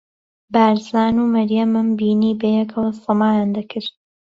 بارزان 0.53 1.13
و 1.19 1.25
مەریەمم 1.33 1.87
بینی 1.99 2.37
بەیەکەوە 2.41 2.89
سەمایان 3.03 3.49
دەکرد. 3.57 3.91